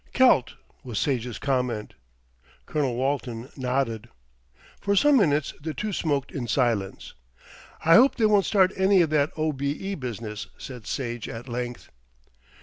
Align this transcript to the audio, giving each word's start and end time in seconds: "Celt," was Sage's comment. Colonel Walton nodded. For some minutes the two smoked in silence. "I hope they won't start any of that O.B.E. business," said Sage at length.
"Celt," 0.15 0.55
was 0.83 0.97
Sage's 0.97 1.37
comment. 1.37 1.93
Colonel 2.65 2.95
Walton 2.95 3.49
nodded. 3.55 4.09
For 4.79 4.95
some 4.95 5.15
minutes 5.17 5.53
the 5.61 5.75
two 5.75 5.93
smoked 5.93 6.31
in 6.31 6.47
silence. 6.47 7.13
"I 7.85 7.93
hope 7.93 8.15
they 8.15 8.25
won't 8.25 8.45
start 8.45 8.73
any 8.75 9.03
of 9.03 9.11
that 9.11 9.29
O.B.E. 9.37 9.93
business," 9.93 10.47
said 10.57 10.87
Sage 10.87 11.29
at 11.29 11.47
length. 11.47 11.91